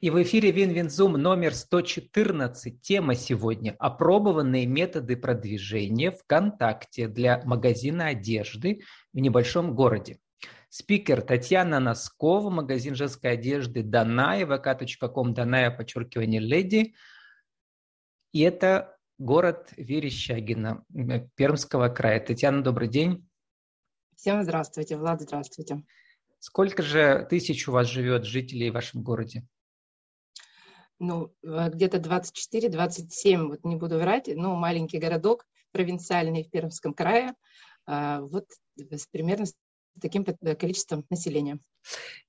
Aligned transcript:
И 0.00 0.10
в 0.10 0.22
эфире 0.22 0.50
Win-Win 0.50 0.89
Zoom 0.89 1.12
номер 1.12 1.54
114. 1.54 2.80
Тема 2.80 3.14
сегодня– 3.14 3.76
опробованные 3.78 4.66
методы 4.66 5.16
продвижения 5.16 6.10
ВКонтакте 6.10 7.08
для 7.08 7.42
магазина 7.44 8.08
одежды 8.08 8.82
в 9.12 9.18
небольшом 9.18 9.74
городе. 9.74 10.18
Спикер 10.68 11.20
Татьяна 11.20 11.80
Носкова, 11.80 12.48
магазин 12.48 12.94
женской 12.94 13.32
одежды 13.32 13.82
Даная, 13.82 14.46
vk.com, 14.46 15.34
Даная, 15.34 15.70
подчеркивание, 15.70 16.40
леди. 16.40 16.94
И 18.32 18.40
это 18.40 18.96
город 19.18 19.72
Верещагино, 19.76 20.84
Пермского 21.36 21.88
края. 21.90 22.20
Татьяна, 22.20 22.62
добрый 22.62 22.88
день. 22.88 23.28
Всем 24.16 24.42
здравствуйте, 24.42 24.96
Влад, 24.96 25.20
здравствуйте. 25.20 25.84
Сколько 26.38 26.82
же 26.82 27.26
тысяч 27.28 27.68
у 27.68 27.72
вас 27.72 27.88
живет 27.88 28.24
жителей 28.24 28.70
в 28.70 28.74
вашем 28.74 29.02
городе? 29.02 29.46
Ну, 31.02 31.34
э, 31.42 31.68
где-то 31.68 31.98
24-27, 31.98 33.48
вот 33.48 33.64
не 33.64 33.74
буду 33.74 33.98
врать, 33.98 34.28
ну, 34.32 34.54
маленький 34.54 34.98
городок, 34.98 35.44
провинциальный 35.72 36.44
в 36.44 36.50
Пермском 36.50 36.94
крае, 36.94 37.34
а, 37.86 38.20
вот 38.20 38.46
примерно 39.10 39.46
с 39.46 39.54
таким 40.00 40.24
количеством 40.24 41.04
населения. 41.10 41.58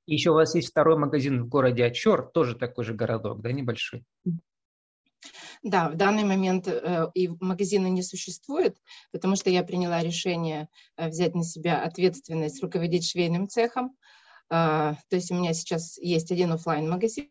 И 0.08 0.14
еще 0.14 0.32
у 0.32 0.34
вас 0.34 0.56
есть 0.56 0.70
второй 0.70 0.98
магазин 0.98 1.44
в 1.44 1.48
городе 1.50 1.86
Ачор, 1.86 2.32
тоже 2.34 2.56
такой 2.56 2.84
же 2.84 2.96
городок, 2.96 3.42
да, 3.42 3.52
небольшой? 3.52 4.04
Да, 5.62 5.90
в 5.90 5.96
данный 5.96 6.24
момент 6.24 6.68
э, 6.68 7.12
и 7.14 7.30
магазина 7.40 7.88
не 7.88 8.02
существует, 8.02 8.76
потому 9.12 9.36
что 9.36 9.52
я 9.52 9.64
приняла 9.64 10.02
решение 10.02 10.68
э, 10.98 11.10
взять 11.10 11.36
на 11.36 11.44
себя 11.44 11.84
ответственность 11.84 12.62
руководить 12.64 13.08
швейным 13.08 13.48
цехом. 13.48 13.96
Э, 14.50 14.96
то 15.10 15.16
есть 15.16 15.32
у 15.32 15.36
меня 15.36 15.54
сейчас 15.54 16.00
есть 16.00 16.32
один 16.32 16.52
офлайн 16.54 16.90
магазин 16.90 17.30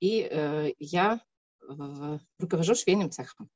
и 0.00 0.28
э, 0.30 0.72
я 0.78 1.20
э, 1.68 2.18
руковожу 2.38 2.74
швейным 2.74 3.10
цехом. 3.10 3.48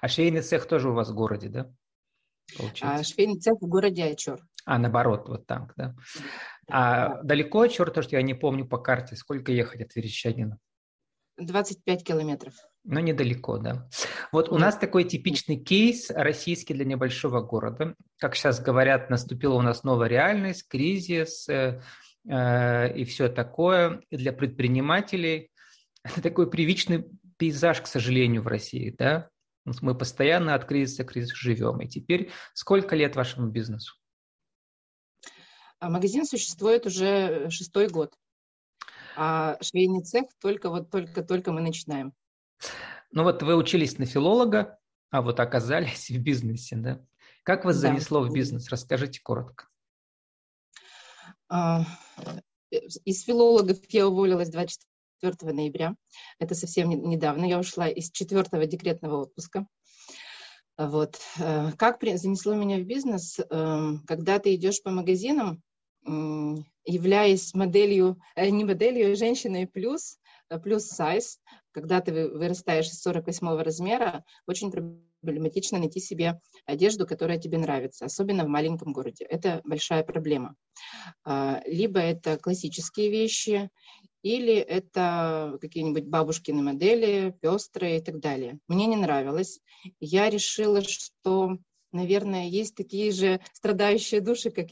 А 0.00 0.08
швейный 0.08 0.42
цех 0.42 0.66
тоже 0.66 0.90
у 0.90 0.94
вас 0.94 1.10
в 1.10 1.14
городе, 1.14 1.48
да? 1.48 1.72
Получается. 2.56 3.00
А 3.00 3.04
швейный 3.04 3.40
цех 3.40 3.54
в 3.60 3.66
городе 3.66 4.04
Ачор. 4.04 4.40
А, 4.66 4.78
наоборот, 4.78 5.28
вот 5.28 5.46
так, 5.46 5.72
да? 5.76 5.94
А 6.68 7.08
да. 7.08 7.22
далеко 7.22 7.62
Ачор, 7.62 7.90
то, 7.90 8.02
что 8.02 8.16
я 8.16 8.22
не 8.22 8.34
помню 8.34 8.66
по 8.66 8.78
карте, 8.78 9.16
сколько 9.16 9.52
ехать 9.52 9.80
от 9.80 9.94
Верещагина? 9.94 10.58
25 11.38 12.04
километров. 12.04 12.54
Но 12.84 13.00
недалеко, 13.00 13.58
да. 13.58 13.88
Вот 14.30 14.50
у 14.50 14.58
нас 14.58 14.76
такой 14.76 15.04
типичный 15.04 15.56
кейс 15.56 16.10
российский 16.10 16.74
для 16.74 16.84
небольшого 16.84 17.40
города. 17.40 17.94
Как 18.18 18.36
сейчас 18.36 18.60
говорят, 18.60 19.10
наступила 19.10 19.54
у 19.54 19.62
нас 19.62 19.84
новая 19.84 20.08
реальность, 20.08 20.68
кризис 20.68 21.48
э, 21.48 21.80
э, 22.28 22.96
и 22.96 23.04
все 23.04 23.28
такое. 23.28 24.02
И 24.10 24.16
для 24.16 24.32
предпринимателей 24.32 25.50
это 26.04 26.22
такой 26.22 26.48
привычный 26.48 27.04
пейзаж, 27.36 27.80
к 27.80 27.86
сожалению, 27.86 28.42
в 28.42 28.46
России, 28.46 28.94
да. 28.96 29.30
Мы 29.80 29.96
постоянно 29.96 30.54
от 30.54 30.66
кризиса 30.66 31.04
к 31.04 31.12
кризису 31.12 31.36
живем. 31.36 31.80
И 31.80 31.88
теперь 31.88 32.30
сколько 32.52 32.94
лет 32.94 33.16
вашему 33.16 33.48
бизнесу? 33.48 33.96
А 35.78 35.88
магазин 35.88 36.26
существует 36.26 36.86
уже 36.86 37.48
шестой 37.50 37.88
год 37.88 38.14
а 39.16 39.56
швейный 39.62 40.02
цех 40.02 40.26
только 40.40 40.70
вот 40.70 40.90
только-только 40.90 41.52
мы 41.52 41.60
начинаем. 41.60 42.12
Ну 43.10 43.22
вот 43.22 43.42
вы 43.42 43.56
учились 43.56 43.98
на 43.98 44.06
филолога, 44.06 44.78
а 45.10 45.22
вот 45.22 45.40
оказались 45.40 46.10
в 46.10 46.18
бизнесе, 46.18 46.76
да? 46.76 47.04
Как 47.42 47.64
вас 47.64 47.80
да. 47.80 47.88
занесло 47.88 48.22
в 48.22 48.32
бизнес? 48.32 48.68
Расскажите 48.70 49.20
коротко. 49.22 49.68
А, 51.48 51.84
из 52.70 53.22
филологов 53.24 53.78
я 53.90 54.08
уволилась 54.08 54.48
24 54.48 54.86
ноября. 55.52 55.96
Это 56.38 56.54
совсем 56.54 56.90
недавно. 56.90 57.44
Я 57.44 57.58
ушла 57.58 57.88
из 57.88 58.10
четвертого 58.10 58.66
декретного 58.66 59.22
отпуска. 59.22 59.66
Вот. 60.76 61.20
Э, 61.38 61.70
как 61.76 61.98
занесло 62.02 62.54
меня 62.54 62.78
в 62.78 62.84
бизнес? 62.84 63.38
Эм, 63.50 64.02
когда 64.06 64.38
ты 64.38 64.54
идешь 64.54 64.82
по 64.82 64.90
магазинам, 64.90 65.62
являясь 66.84 67.54
моделью, 67.54 68.18
э, 68.36 68.50
не 68.50 68.64
моделью, 68.64 69.12
а 69.12 69.16
женщиной 69.16 69.66
плюс, 69.66 70.18
э, 70.50 70.58
плюс 70.58 70.84
сайз, 70.86 71.38
когда 71.72 72.00
ты 72.00 72.28
вырастаешь 72.28 72.88
из 72.88 73.00
48 73.00 73.62
размера, 73.62 74.24
очень 74.46 74.70
проблематично 75.22 75.78
найти 75.78 76.00
себе 76.00 76.40
одежду, 76.66 77.06
которая 77.06 77.38
тебе 77.38 77.56
нравится, 77.56 78.04
особенно 78.04 78.44
в 78.44 78.48
маленьком 78.48 78.92
городе. 78.92 79.24
Это 79.24 79.62
большая 79.64 80.04
проблема. 80.04 80.56
Либо 81.24 82.00
это 82.00 82.36
классические 82.36 83.10
вещи, 83.10 83.70
или 84.24 84.54
это 84.54 85.58
какие-нибудь 85.60 86.06
бабушкины 86.06 86.62
модели, 86.62 87.36
пестрые 87.42 87.98
и 87.98 88.02
так 88.02 88.20
далее. 88.20 88.58
Мне 88.68 88.86
не 88.86 88.96
нравилось. 88.96 89.60
Я 90.00 90.30
решила, 90.30 90.80
что, 90.80 91.58
наверное, 91.92 92.48
есть 92.48 92.74
такие 92.74 93.12
же 93.12 93.42
страдающие 93.52 94.22
души, 94.22 94.50
как 94.50 94.68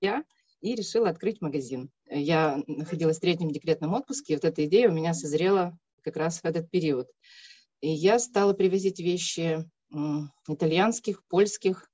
я, 0.00 0.24
и 0.60 0.76
решила 0.76 1.08
открыть 1.08 1.40
магазин. 1.40 1.90
Я 2.08 2.62
находилась 2.68 3.16
в 3.16 3.22
третьем 3.22 3.50
декретном 3.50 3.92
отпуске, 3.94 4.34
и 4.34 4.36
вот 4.36 4.44
эта 4.44 4.64
идея 4.66 4.88
у 4.88 4.92
меня 4.92 5.14
созрела 5.14 5.76
как 6.02 6.16
раз 6.16 6.38
в 6.38 6.44
этот 6.44 6.70
период. 6.70 7.08
И 7.80 7.90
я 7.90 8.20
стала 8.20 8.52
привозить 8.52 9.00
вещи 9.00 9.68
итальянских, 10.48 11.26
польских 11.26 11.88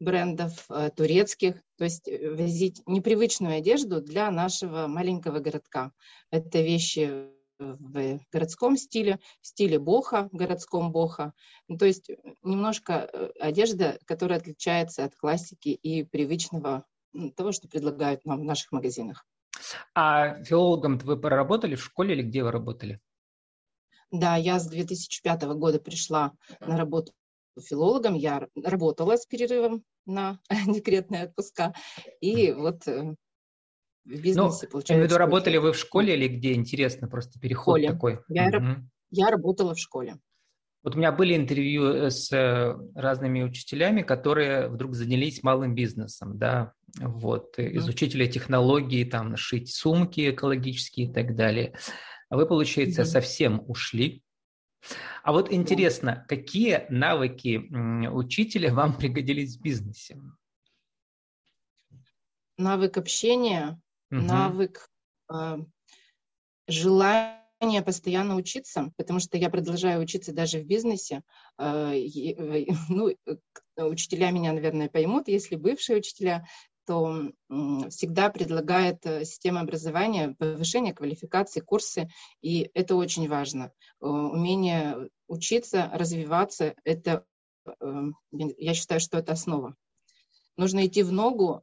брендов, 0.00 0.66
э, 0.68 0.90
турецких, 0.90 1.56
то 1.78 1.84
есть 1.84 2.08
э, 2.08 2.34
возить 2.34 2.82
непривычную 2.86 3.58
одежду 3.58 4.00
для 4.00 4.30
нашего 4.30 4.86
маленького 4.86 5.38
городка. 5.40 5.92
Это 6.30 6.60
вещи 6.60 7.30
в 7.58 8.20
городском 8.30 8.76
стиле, 8.76 9.18
в 9.40 9.46
стиле 9.46 9.78
боха, 9.78 10.28
в 10.30 10.36
городском 10.36 10.92
боха. 10.92 11.32
Ну, 11.68 11.78
то 11.78 11.86
есть 11.86 12.10
немножко 12.42 13.08
э, 13.12 13.30
одежда, 13.40 13.98
которая 14.04 14.38
отличается 14.38 15.04
от 15.04 15.16
классики 15.16 15.68
и 15.70 16.04
привычного 16.04 16.84
того, 17.34 17.52
что 17.52 17.68
предлагают 17.68 18.24
нам 18.26 18.40
в 18.40 18.44
наших 18.44 18.72
магазинах. 18.72 19.26
А 19.94 20.42
филологом 20.44 20.98
вы 20.98 21.18
проработали 21.18 21.74
в 21.74 21.82
школе 21.82 22.14
или 22.14 22.22
где 22.22 22.44
вы 22.44 22.50
работали? 22.50 23.00
Да, 24.10 24.36
я 24.36 24.60
с 24.60 24.68
2005 24.68 25.42
года 25.54 25.80
пришла 25.80 26.32
на 26.60 26.76
работу 26.76 27.12
филологом. 27.60 28.14
Я 28.14 28.48
работала 28.62 29.16
с 29.16 29.26
перерывом 29.26 29.82
на 30.06 30.38
декретные 30.66 31.24
отпуска. 31.24 31.74
И 32.20 32.52
вот 32.52 32.86
э, 32.88 33.14
в 34.04 34.20
бизнесе, 34.20 34.66
ну, 34.66 34.70
получается... 34.70 34.92
Я 34.92 34.96
имею 34.96 35.08
в 35.08 35.10
виду, 35.10 35.18
работали 35.18 35.56
вы 35.58 35.72
в 35.72 35.78
школе 35.78 36.14
или 36.14 36.28
где? 36.28 36.54
Интересно, 36.54 37.08
просто 37.08 37.38
переход 37.40 37.82
такой. 37.84 38.20
Я, 38.28 38.48
угу. 38.48 38.88
я 39.10 39.30
работала 39.30 39.74
в 39.74 39.78
школе. 39.78 40.18
Вот 40.86 40.94
у 40.94 40.98
меня 40.98 41.10
были 41.10 41.36
интервью 41.36 41.88
э, 41.88 42.10
с 42.10 42.32
э, 42.32 42.76
разными 42.94 43.42
учителями, 43.42 44.02
которые 44.02 44.68
вдруг 44.68 44.94
занялись 44.94 45.42
малым 45.42 45.74
бизнесом, 45.74 46.38
да, 46.38 46.74
вот, 47.00 47.58
mm-hmm. 47.58 47.70
из 47.70 47.88
учителя 47.88 48.28
технологии, 48.28 49.02
там, 49.02 49.36
шить 49.36 49.74
сумки 49.74 50.30
экологические 50.30 51.08
и 51.08 51.12
так 51.12 51.34
далее. 51.34 51.74
А 52.28 52.36
вы, 52.36 52.46
получается, 52.46 53.02
mm-hmm. 53.02 53.06
совсем 53.06 53.64
ушли. 53.66 54.22
А 55.22 55.32
вот 55.32 55.52
интересно, 55.52 56.10
mm-hmm. 56.10 56.28
какие 56.28 56.86
навыки 56.88 57.56
учителя 58.08 58.72
вам 58.72 58.96
пригодились 58.96 59.56
в 59.56 59.60
бизнесе? 59.60 60.20
Навык 62.58 62.96
общения, 62.96 63.80
mm-hmm. 64.12 64.20
навык 64.22 64.88
э, 65.30 65.58
желания 66.68 67.46
желание 67.60 67.82
постоянно 67.82 68.36
учиться, 68.36 68.92
потому 68.96 69.20
что 69.20 69.38
я 69.38 69.50
продолжаю 69.50 70.02
учиться 70.02 70.32
даже 70.32 70.58
в 70.60 70.66
бизнесе. 70.66 71.22
А, 71.56 71.92
э, 71.94 72.66
ну, 72.88 73.08
э, 73.08 73.82
учителя 73.82 74.30
меня, 74.30 74.52
наверное, 74.52 74.88
поймут, 74.88 75.28
если 75.28 75.56
бывшие 75.56 75.98
учителя, 75.98 76.46
то 76.86 77.32
всегда 77.90 78.30
предлагает 78.30 79.04
э, 79.04 79.24
система 79.24 79.60
образования 79.60 80.34
повышение 80.38 80.94
квалификации, 80.94 81.60
курсы, 81.60 82.08
и 82.40 82.70
это 82.74 82.96
очень 82.96 83.28
важно. 83.28 83.72
Умение 84.00 85.10
учиться, 85.28 85.90
развиваться, 85.92 86.74
это, 86.84 87.24
я 88.30 88.74
считаю, 88.74 89.00
что 89.00 89.18
это 89.18 89.32
основа. 89.32 89.74
Нужно 90.56 90.86
идти 90.86 91.02
в 91.02 91.12
ногу 91.12 91.62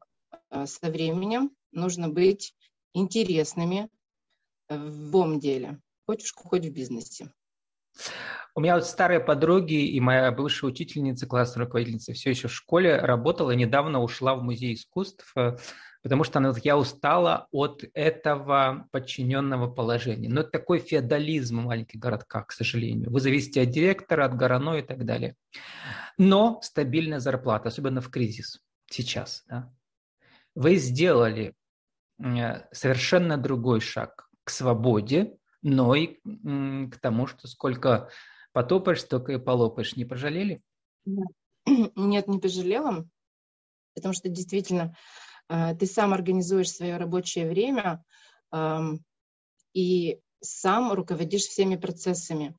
со 0.52 0.90
временем, 0.90 1.52
нужно 1.72 2.10
быть 2.10 2.54
интересными, 2.94 3.90
в 4.70 5.06
любом 5.06 5.40
деле, 5.40 5.80
хоть 6.06 6.22
в 6.22 6.28
школе, 6.28 6.50
хоть 6.50 6.66
в 6.66 6.74
бизнесе. 6.74 7.32
У 8.56 8.62
меня 8.62 8.76
вот 8.76 8.86
старые 8.86 9.20
подруги 9.20 9.88
и 9.88 10.00
моя 10.00 10.32
бывшая 10.32 10.68
учительница, 10.68 11.26
классная 11.26 11.66
руководительница, 11.66 12.14
все 12.14 12.30
еще 12.30 12.48
в 12.48 12.54
школе 12.54 12.98
работала, 12.98 13.50
недавно 13.52 14.00
ушла 14.00 14.36
в 14.36 14.44
музей 14.44 14.76
искусств, 14.76 15.32
э, 15.36 15.58
потому 16.04 16.24
что 16.24 16.38
она 16.38 16.50
говорит, 16.50 16.66
я 16.66 16.78
устала 16.78 17.48
от 17.52 17.84
этого 17.96 18.88
подчиненного 18.92 19.72
положения. 19.72 20.30
Но 20.30 20.42
это 20.42 20.52
такой 20.52 20.78
феодализм 20.78 21.62
в 21.62 21.66
маленьких 21.66 22.00
городках, 22.00 22.48
к 22.48 22.52
сожалению. 22.52 23.10
Вы 23.10 23.22
зависите 23.22 23.64
от 23.64 23.72
директора, 23.72 24.26
от 24.26 24.36
горано 24.36 24.76
и 24.76 24.84
так 24.84 25.04
далее. 25.04 25.36
Но 26.20 26.62
стабильная 26.62 27.20
зарплата, 27.20 27.70
особенно 27.70 28.02
в 28.02 28.10
кризис 28.12 28.60
сейчас. 28.86 29.44
Да? 29.48 29.74
Вы 30.54 30.76
сделали 30.76 31.56
э, 32.24 32.68
совершенно 32.72 33.40
другой 33.40 33.80
шаг 33.80 34.30
к 34.44 34.52
свободе, 34.52 35.38
но 35.64 35.96
и 35.96 36.20
к 36.24 37.00
тому, 37.02 37.26
что 37.26 37.48
сколько 37.48 38.10
потопаешь, 38.54 39.02
столько 39.02 39.34
и 39.34 39.38
полопаешь. 39.38 39.96
Не 39.96 40.06
пожалели? 40.06 40.62
Нет, 41.66 42.28
не 42.28 42.40
пожалела, 42.40 43.08
потому 43.96 44.14
что 44.14 44.30
действительно 44.30 44.96
э, 45.50 45.76
ты 45.76 45.86
сам 45.86 46.14
организуешь 46.14 46.72
свое 46.72 46.98
рабочее 46.98 47.50
время 47.50 48.04
и 49.74 50.20
сам 50.42 50.94
руководишь 50.94 51.46
всеми 51.46 51.76
процессами. 51.76 52.56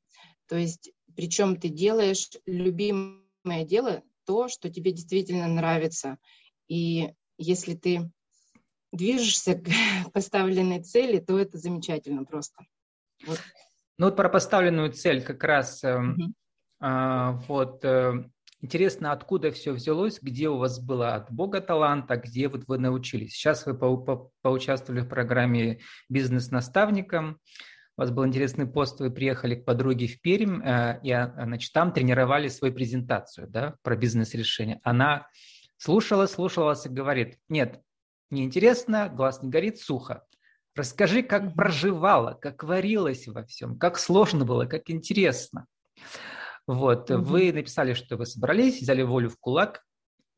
То 0.47 0.57
есть, 0.57 0.91
причем 1.15 1.55
ты 1.55 1.69
делаешь 1.69 2.29
любимое 2.45 3.63
дело, 3.63 4.03
то, 4.25 4.47
что 4.47 4.69
тебе 4.69 4.91
действительно 4.91 5.47
нравится. 5.47 6.17
И 6.67 7.13
если 7.37 7.75
ты 7.75 8.11
движешься 8.91 9.55
к 9.55 9.69
поставленной 10.13 10.83
цели, 10.83 11.19
то 11.19 11.39
это 11.39 11.57
замечательно 11.57 12.25
просто. 12.25 12.65
Вот. 13.25 13.39
Ну 13.97 14.07
вот 14.07 14.15
про 14.15 14.29
поставленную 14.29 14.91
цель 14.91 15.23
как 15.23 15.43
раз 15.43 15.83
угу. 15.83 16.33
а, 16.79 17.33
вот 17.47 17.83
э, 17.85 18.25
интересно, 18.61 19.11
откуда 19.11 19.51
все 19.51 19.71
взялось, 19.71 20.19
где 20.21 20.49
у 20.49 20.57
вас 20.57 20.79
было 20.79 21.15
от 21.15 21.31
Бога 21.31 21.61
таланта, 21.61 22.17
где 22.17 22.49
вот 22.49 22.65
вы 22.67 22.77
научились. 22.77 23.33
Сейчас 23.33 23.65
вы 23.65 23.77
по, 23.77 23.95
по, 23.97 24.31
поучаствовали 24.41 25.01
в 25.01 25.07
программе 25.07 25.79
бизнес-наставником, 26.09 27.39
у 27.97 28.01
вас 28.01 28.11
был 28.11 28.25
интересный 28.25 28.67
пост, 28.67 28.99
вы 28.99 29.09
приехали 29.09 29.55
к 29.55 29.63
подруге 29.63 30.07
в 30.07 30.19
Пермь, 30.19 30.61
э, 30.61 30.99
и 31.01 31.11
значит, 31.11 31.71
там 31.71 31.93
тренировали 31.93 32.49
свою 32.49 32.73
презентацию 32.73 33.47
да, 33.47 33.75
про 33.83 33.95
бизнес-решение. 33.95 34.81
Она 34.83 35.27
слушала, 35.77 36.25
слушала 36.25 36.65
вас 36.65 36.85
и 36.85 36.89
говорит, 36.89 37.37
нет, 37.47 37.79
неинтересно, 38.31 39.07
глаз 39.07 39.41
не 39.41 39.49
горит, 39.49 39.79
сухо. 39.79 40.25
Расскажи, 40.75 41.23
как 41.23 41.55
проживала, 41.55 42.33
как 42.33 42.63
варилась 42.63 43.27
во 43.27 43.45
всем, 43.45 43.79
как 43.79 43.97
сложно 43.97 44.43
было, 44.43 44.65
как 44.65 44.89
интересно. 44.89 45.67
Вот, 46.67 47.09
угу. 47.09 47.23
вы 47.23 47.53
написали, 47.53 47.93
что 47.93 48.17
вы 48.17 48.25
собрались, 48.25 48.81
взяли 48.81 49.03
волю 49.03 49.29
в 49.29 49.37
кулак, 49.37 49.83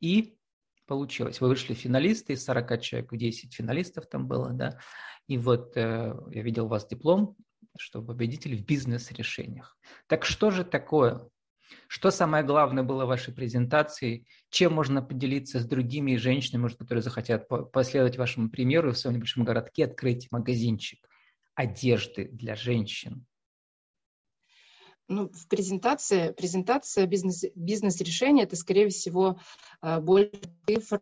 и 0.00 0.38
получилось. 0.86 1.40
Вы 1.40 1.48
вышли 1.48 1.74
финалисты, 1.74 2.34
из 2.34 2.44
40 2.44 2.80
человек, 2.80 3.12
10 3.12 3.54
финалистов 3.54 4.06
там 4.06 4.26
было, 4.26 4.50
да. 4.50 4.78
И 5.26 5.36
вот 5.38 5.76
э, 5.76 6.14
я 6.30 6.42
видел 6.42 6.66
у 6.66 6.68
вас 6.68 6.86
диплом, 6.86 7.36
что 7.76 8.02
победитель 8.02 8.56
в 8.56 8.64
бизнес-решениях. 8.64 9.76
Так 10.06 10.24
что 10.24 10.50
же 10.50 10.64
такое 10.64 11.28
что 11.86 12.10
самое 12.10 12.44
главное 12.44 12.82
было 12.82 13.04
в 13.04 13.08
вашей 13.08 13.32
презентации? 13.34 14.26
Чем 14.50 14.74
можно 14.74 15.02
поделиться 15.02 15.60
с 15.60 15.66
другими 15.66 16.16
женщинами, 16.16 16.62
может, 16.62 16.78
которые 16.78 17.02
захотят 17.02 17.48
последовать 17.72 18.18
вашему 18.18 18.50
примеру 18.50 18.92
в 18.92 18.98
своем 18.98 19.16
небольшом 19.16 19.44
городке 19.44 19.84
открыть 19.84 20.30
магазинчик 20.30 21.00
одежды 21.54 22.28
для 22.30 22.54
женщин? 22.54 23.26
ну, 25.08 25.30
в 25.30 25.48
презентации, 25.48 26.32
презентация 26.32 27.06
бизнес, 27.06 27.44
бизнес-решения, 27.54 28.42
это, 28.42 28.56
скорее 28.56 28.90
всего, 28.90 29.40
э, 29.82 30.00
больше 30.00 30.40
цифр, 30.66 31.00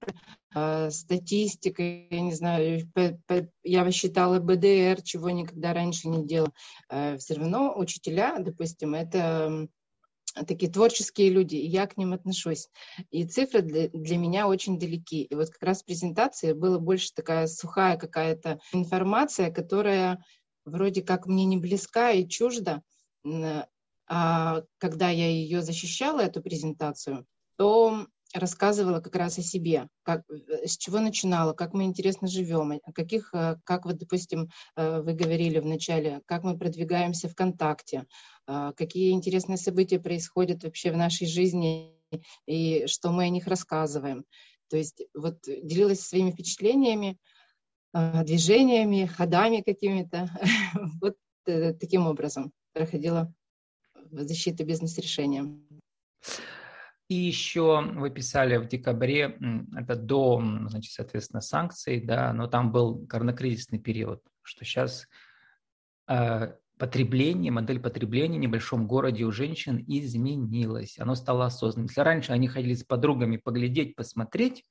э, 0.55 0.91
статистика, 0.91 1.83
я 1.83 2.21
не 2.21 2.33
знаю, 2.33 2.89
я 3.65 3.91
считала 3.91 4.39
БДР, 4.39 5.03
чего 5.03 5.31
никогда 5.31 5.75
раньше 5.75 6.09
не 6.09 6.25
делала. 6.25 6.53
Э, 6.89 7.17
Все 7.19 7.35
равно 7.35 7.77
учителя, 7.77 8.39
допустим, 8.39 8.95
это 8.95 9.69
такие 10.47 10.71
творческие 10.71 11.31
люди, 11.31 11.57
и 11.57 11.67
я 11.67 11.87
к 11.87 11.97
ним 11.97 12.13
отношусь. 12.13 12.69
И 13.11 13.25
цифры 13.25 13.63
для, 13.63 13.89
для 13.89 14.17
меня 14.17 14.49
очень 14.49 14.79
далеки. 14.79 15.23
И 15.23 15.35
вот 15.35 15.51
как 15.51 15.63
раз 15.63 15.83
в 15.83 15.87
презентации 15.87 16.53
была 16.53 16.79
больше 16.79 17.13
такая 17.15 17.47
сухая 17.47 17.97
какая-то 17.97 18.61
информация, 18.73 19.51
которая 19.51 20.25
вроде 20.65 21.03
как 21.03 21.27
мне 21.27 21.45
не 21.45 21.57
близка 21.57 22.11
и 22.11 22.29
чужда. 22.29 22.83
А 24.09 24.63
когда 24.79 25.09
я 25.09 25.29
ее 25.29 25.63
защищала, 25.63 26.21
эту 26.21 26.41
презентацию, 26.41 27.27
то 27.57 28.07
рассказывала 28.39 29.01
как 29.01 29.17
раз 29.17 29.39
о 29.39 29.43
себе, 29.43 29.89
как, 30.03 30.23
э, 30.31 30.67
с 30.67 30.77
чего 30.77 31.01
начинала, 31.01 31.53
как 31.53 31.75
мы 31.75 31.85
интересно 31.85 32.29
живем, 32.29 32.81
каких, 32.95 33.35
э, 33.35 33.57
как 33.65 33.85
вот, 33.85 33.97
допустим, 33.97 34.49
э, 34.77 35.01
вы 35.01 35.15
говорили 35.15 35.59
в 35.59 35.67
начале, 35.67 36.21
как 36.27 36.45
мы 36.45 36.59
продвигаемся 36.59 37.29
ВКонтакте, 37.29 38.07
какие 38.77 39.11
интересные 39.11 39.57
события 39.57 39.99
происходят 39.99 40.63
вообще 40.63 40.93
в 40.93 40.97
нашей 40.97 41.27
жизни 41.27 41.97
и 42.47 42.87
что 42.87 43.11
мы 43.11 43.25
о 43.25 43.29
них 43.29 43.49
рассказываем. 43.49 44.25
То 44.69 44.77
есть 44.77 45.03
вот 45.15 45.39
делилась 45.43 46.03
своими 46.03 46.31
впечатлениями, 46.31 47.19
движениями, 47.93 49.07
ходами 49.07 49.63
какими-то. 49.63 50.31
Вот 51.03 51.17
таким 51.45 52.07
образом 52.07 52.53
проходила 52.73 53.33
защита 54.13 54.65
бизнес-решения. 54.65 55.45
И 57.09 57.15
еще 57.15 57.83
вы 57.95 58.11
писали 58.11 58.57
в 58.57 58.67
декабре, 58.67 59.39
это 59.77 59.95
до, 59.95 60.43
значит, 60.69 60.93
соответственно, 60.93 61.41
санкций, 61.41 62.01
да, 62.01 62.33
но 62.33 62.49
там 62.49 62.73
был 62.73 63.07
коронакризисный 63.07 63.79
период, 63.79 64.23
что 64.43 64.65
сейчас 64.65 65.07
э, 66.09 66.55
потребление, 66.79 67.53
модель 67.53 67.79
потребления 67.79 68.39
в 68.39 68.41
небольшом 68.41 68.89
городе 68.89 69.25
у 69.25 69.31
женщин 69.31 69.85
изменилась, 69.87 70.99
оно 70.99 71.15
стало 71.15 71.47
осознанным. 71.47 71.87
Если 71.87 72.01
раньше 72.01 72.33
они 72.33 72.49
ходили 72.49 72.75
с 72.75 72.83
подругами 72.83 73.37
поглядеть, 73.37 73.95
посмотреть, 73.95 74.65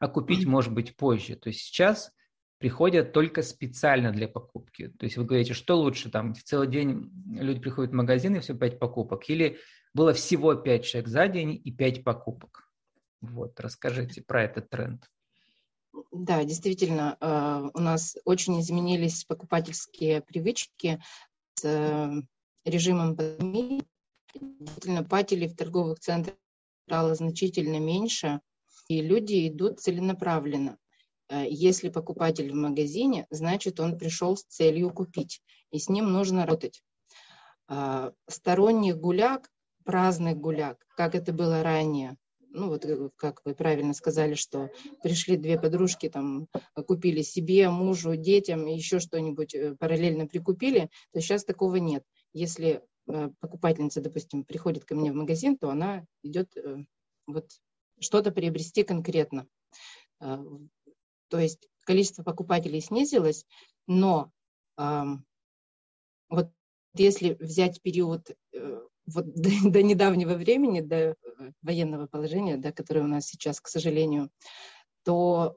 а 0.00 0.08
купить, 0.08 0.44
может 0.44 0.72
быть, 0.72 0.96
позже, 0.96 1.36
то 1.36 1.52
сейчас 1.52 2.10
приходят 2.58 3.12
только 3.12 3.42
специально 3.42 4.12
для 4.12 4.28
покупки. 4.28 4.88
То 4.88 5.04
есть 5.04 5.16
вы 5.16 5.24
говорите, 5.24 5.54
что 5.54 5.78
лучше, 5.78 6.10
там 6.10 6.34
в 6.34 6.42
целый 6.42 6.68
день 6.68 7.10
люди 7.26 7.60
приходят 7.60 7.92
в 7.92 7.94
магазин 7.94 8.34
и 8.34 8.40
все 8.40 8.54
пять 8.54 8.78
покупок, 8.78 9.28
или 9.28 9.58
было 9.96 10.12
всего 10.12 10.54
5 10.54 10.84
человек 10.84 11.08
за 11.08 11.26
день 11.26 11.58
и 11.64 11.72
5 11.72 12.04
покупок. 12.04 12.70
Вот, 13.22 13.58
расскажите 13.58 14.20
про 14.20 14.44
этот 14.44 14.68
тренд. 14.68 15.10
Да, 16.12 16.44
действительно, 16.44 17.16
э, 17.18 17.70
у 17.72 17.80
нас 17.80 18.16
очень 18.26 18.60
изменились 18.60 19.24
покупательские 19.24 20.20
привычки 20.20 21.02
с 21.54 21.64
э, 21.64 22.12
режимом 22.66 23.16
пандемии. 23.16 23.84
Действительно, 24.34 25.02
пателей 25.02 25.48
в 25.48 25.56
торговых 25.56 25.98
центрах 25.98 26.36
стало 26.86 27.14
значительно 27.14 27.80
меньше, 27.80 28.42
и 28.88 29.00
люди 29.00 29.48
идут 29.48 29.80
целенаправленно. 29.80 30.76
Э, 31.30 31.46
если 31.48 31.88
покупатель 31.88 32.52
в 32.52 32.54
магазине, 32.54 33.26
значит, 33.30 33.80
он 33.80 33.96
пришел 33.96 34.36
с 34.36 34.44
целью 34.44 34.90
купить, 34.90 35.40
и 35.70 35.78
с 35.78 35.88
ним 35.88 36.12
нужно 36.12 36.44
работать. 36.44 36.82
Сторонних 38.28 38.96
гуляк 38.98 39.50
праздных 39.86 40.36
гуляк, 40.36 40.84
как 40.96 41.14
это 41.14 41.32
было 41.32 41.62
ранее. 41.62 42.18
Ну 42.50 42.68
вот, 42.68 42.84
э, 42.84 43.10
как 43.16 43.40
вы 43.44 43.54
правильно 43.54 43.94
сказали, 43.94 44.34
что 44.34 44.70
пришли 45.02 45.36
две 45.36 45.58
подружки, 45.58 46.08
там, 46.08 46.48
купили 46.86 47.22
себе, 47.22 47.70
мужу, 47.70 48.16
детям, 48.16 48.66
еще 48.66 48.98
что-нибудь 48.98 49.54
э, 49.54 49.76
параллельно 49.76 50.26
прикупили, 50.26 50.90
то 51.12 51.20
сейчас 51.20 51.44
такого 51.44 51.76
нет. 51.76 52.04
Если 52.32 52.82
э, 53.06 53.30
покупательница, 53.40 54.00
допустим, 54.00 54.44
приходит 54.44 54.84
ко 54.84 54.94
мне 54.94 55.12
в 55.12 55.14
магазин, 55.14 55.56
то 55.56 55.70
она 55.70 56.04
идет 56.22 56.52
вот 57.26 57.50
что-то 58.00 58.30
приобрести 58.30 58.82
конкретно. 58.82 59.46
То 60.18 61.38
есть 61.38 61.68
количество 61.84 62.22
покупателей 62.22 62.80
снизилось, 62.80 63.46
но 63.86 64.30
вот 64.76 66.50
если 66.94 67.34
взять 67.40 67.80
период 67.82 68.30
вот 69.06 69.26
до, 69.34 69.50
до 69.70 69.82
недавнего 69.82 70.34
времени, 70.34 70.80
до 70.80 70.96
э, 70.96 71.14
военного 71.62 72.06
положения, 72.06 72.56
да, 72.56 72.72
которое 72.72 73.02
у 73.02 73.08
нас 73.08 73.26
сейчас, 73.26 73.60
к 73.60 73.68
сожалению, 73.68 74.30
то 75.04 75.56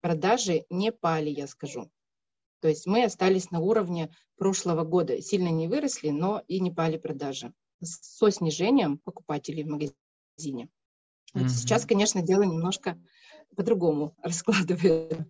продажи 0.00 0.64
не 0.70 0.92
пали, 0.92 1.30
я 1.30 1.46
скажу. 1.46 1.90
То 2.60 2.68
есть 2.68 2.86
мы 2.86 3.04
остались 3.04 3.50
на 3.50 3.60
уровне 3.60 4.10
прошлого 4.36 4.84
года. 4.84 5.20
Сильно 5.20 5.48
не 5.48 5.68
выросли, 5.68 6.10
но 6.10 6.42
и 6.48 6.60
не 6.60 6.70
пали 6.70 6.96
продажи. 6.96 7.52
Со 7.80 8.30
снижением 8.30 8.98
покупателей 8.98 9.62
в 9.62 9.68
магазине. 9.68 10.68
Вот 11.34 11.44
mm-hmm. 11.44 11.48
Сейчас, 11.48 11.86
конечно, 11.86 12.22
дело 12.22 12.42
немножко 12.42 12.98
по-другому 13.54 14.16
раскладывается. 14.22 15.26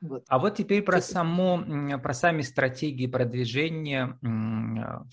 Вот. 0.00 0.24
А 0.28 0.38
вот 0.38 0.56
теперь 0.56 0.82
про, 0.82 1.00
само, 1.00 1.98
про 2.00 2.14
сами 2.14 2.42
стратегии 2.42 3.08
продвижения 3.08 4.16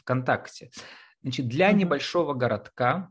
ВКонтакте. 0.02 0.70
Значит, 1.26 1.48
для 1.48 1.72
mm-hmm. 1.72 1.76
небольшого 1.78 2.36
городка, 2.36 3.10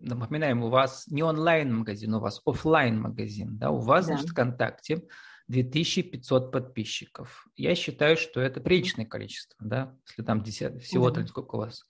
напоминаем, 0.00 0.64
у 0.64 0.68
вас 0.68 1.06
не 1.06 1.22
онлайн-магазин, 1.22 2.12
у 2.12 2.18
вас 2.18 2.42
офлайн 2.44 3.00
магазин 3.00 3.56
да, 3.56 3.70
у 3.70 3.78
вас, 3.78 4.08
да. 4.08 4.14
значит, 4.14 4.30
ВКонтакте 4.30 5.04
2500 5.46 6.50
подписчиков. 6.50 7.46
Я 7.54 7.76
считаю, 7.76 8.16
что 8.16 8.40
это 8.40 8.60
приличное 8.60 9.06
количество, 9.06 9.56
да, 9.64 9.96
если 10.08 10.24
там 10.24 10.42
десят, 10.42 10.82
всего 10.82 11.08
да. 11.12 11.24
сколько 11.24 11.54
у 11.54 11.58
вас, 11.58 11.84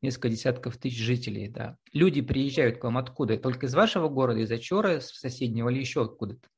несколько 0.00 0.30
десятков 0.30 0.78
тысяч 0.78 0.96
жителей, 0.96 1.48
да. 1.48 1.76
Люди 1.92 2.22
приезжают 2.22 2.78
к 2.78 2.84
вам 2.84 2.96
откуда? 2.96 3.36
Только 3.36 3.66
из 3.66 3.74
вашего 3.74 4.08
города, 4.08 4.40
из 4.40 4.50
Ачора, 4.50 5.00
с 5.00 5.10
соседнего 5.10 5.68
или 5.68 5.80
еще 5.80 6.04
откуда-то? 6.04 6.48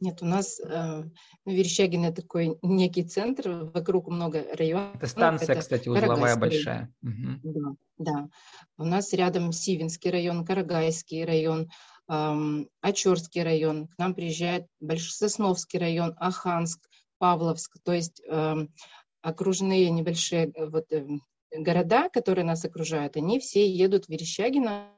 Нет, 0.00 0.22
у 0.22 0.26
нас 0.26 0.60
э, 0.60 1.04
Верещагино 1.44 2.12
такой 2.12 2.56
некий 2.62 3.02
центр, 3.02 3.70
вокруг 3.74 4.08
много 4.08 4.44
районов. 4.54 4.94
Это 4.94 5.06
станция, 5.08 5.54
это 5.54 5.60
кстати, 5.60 5.88
узловая 5.88 6.36
большая. 6.36 6.94
Угу. 7.02 7.40
Да, 7.42 7.70
да. 7.98 8.28
У 8.76 8.84
нас 8.84 9.12
рядом 9.12 9.52
Сивинский 9.52 10.10
район, 10.10 10.44
Карагайский 10.44 11.24
район, 11.24 11.68
эм, 12.08 12.68
Очерский 12.80 13.42
район. 13.42 13.88
К 13.88 13.98
нам 13.98 14.14
приезжает 14.14 14.66
Большой 14.80 15.10
Сосновский 15.10 15.80
район, 15.80 16.14
Аханск, 16.18 16.80
Павловск. 17.18 17.78
То 17.82 17.92
есть 17.92 18.22
эм, 18.28 18.72
окружные 19.20 19.90
небольшие 19.90 20.52
э, 20.54 20.66
вот, 20.66 20.92
э, 20.92 21.06
города, 21.50 22.08
которые 22.08 22.44
нас 22.44 22.64
окружают, 22.64 23.16
они 23.16 23.40
все 23.40 23.68
едут 23.68 24.06
в 24.06 24.08
Верещагино 24.10 24.88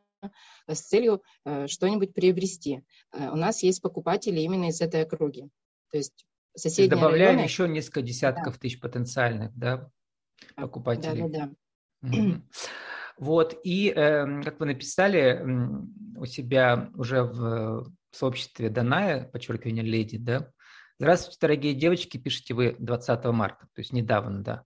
с 0.67 0.81
целью 0.81 1.23
э, 1.45 1.67
что-нибудь 1.67 2.15
приобрести. 2.15 2.83
Э, 3.13 3.31
у 3.31 3.37
нас 3.37 3.63
есть 3.63 3.83
покупатели 3.83 4.41
именно 4.41 4.69
из 4.69 4.81
этой 4.81 5.03
округи. 5.03 5.49
То 5.91 5.99
есть 5.99 6.27
соседние 6.57 6.91
добавляем 6.91 7.37
районы... 7.37 7.45
еще 7.45 7.69
несколько 7.69 8.03
десятков 8.03 8.55
да. 8.55 8.61
тысяч 8.61 8.81
потенциальных 8.81 9.57
да, 9.57 9.91
покупателей. 10.57 11.29
Да, 11.29 11.51
да, 12.03 12.13
да. 12.13 12.43
Вот, 13.19 13.61
и 13.65 13.93
э, 13.95 14.43
как 14.43 14.61
вы 14.61 14.67
написали 14.67 15.45
у 16.17 16.25
себя 16.25 16.91
уже 16.95 17.23
в 17.23 17.93
сообществе 18.13 18.71
Даная, 18.71 19.25
подчеркивание 19.25 19.85
леди, 19.85 20.17
да, 20.17 20.51
Здравствуйте, 21.01 21.39
дорогие 21.41 21.73
девочки, 21.73 22.19
пишите 22.19 22.53
вы 22.53 22.77
20 22.79 23.25
марта, 23.25 23.61
то 23.75 23.79
есть 23.79 23.91
недавно, 23.91 24.43
да. 24.43 24.65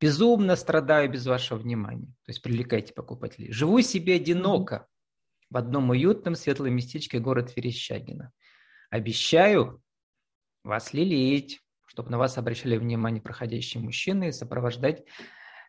Безумно 0.00 0.56
страдаю 0.56 1.10
без 1.10 1.26
вашего 1.26 1.58
внимания. 1.58 2.06
То 2.24 2.30
есть 2.30 2.42
привлекайте 2.42 2.94
покупателей. 2.94 3.52
Живу 3.52 3.82
себе 3.82 4.14
одиноко 4.14 4.86
в 5.50 5.56
одном 5.56 5.90
уютном 5.90 6.36
светлом 6.36 6.74
местечке 6.74 7.18
город 7.18 7.54
Верещагино. 7.54 8.32
Обещаю 8.88 9.82
вас 10.64 10.94
лелеять, 10.94 11.60
чтобы 11.86 12.10
на 12.10 12.18
вас 12.18 12.38
обращали 12.38 12.76
внимание 12.76 13.20
проходящие 13.20 13.82
мужчины 13.82 14.28
и 14.28 14.32
сопровождать 14.32 15.04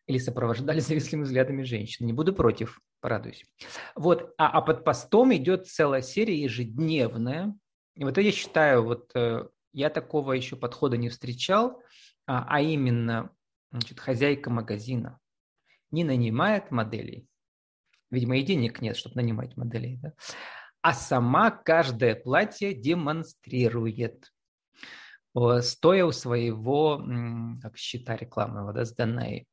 или 0.08 0.18
сопровождали 0.18 0.80
завистливыми 0.82 1.26
взглядами 1.26 1.64
женщин. 1.64 2.06
Не 2.06 2.14
буду 2.14 2.34
против, 2.34 2.80
порадуюсь. 3.02 3.44
Вот, 3.96 4.34
а, 4.38 4.50
а 4.50 4.62
под 4.62 4.84
постом 4.84 5.34
идет 5.36 5.68
целая 5.68 6.02
серия 6.02 6.42
ежедневная. 6.42 7.54
И 7.96 8.04
вот 8.04 8.18
я 8.18 8.32
считаю, 8.32 8.84
вот 8.84 9.12
э, 9.16 9.48
я 9.74 9.90
такого 9.90 10.34
еще 10.34 10.56
подхода 10.56 10.96
не 10.96 11.10
встречал, 11.10 11.82
а, 12.26 12.46
а 12.48 12.62
именно 12.62 13.32
значит, 13.72 14.00
хозяйка 14.00 14.50
магазина 14.50 15.20
не 15.92 16.04
нанимает 16.04 16.72
моделей, 16.72 17.28
видимо, 18.10 18.38
и 18.38 18.44
денег 18.44 18.82
нет, 18.82 18.96
чтобы 18.96 19.16
нанимать 19.18 19.58
моделей, 19.58 19.98
да? 19.98 20.14
а 20.82 20.94
сама 20.94 21.52
каждое 21.52 22.16
платье 22.16 22.74
демонстрирует, 22.74 24.32
стоя 25.62 26.06
у 26.06 26.12
своего, 26.12 27.04
как 27.62 27.78
счета 27.78 28.16
рекламного, 28.16 28.74
да, 28.74 28.86
с 28.86 28.94
Данаей. 28.94 29.48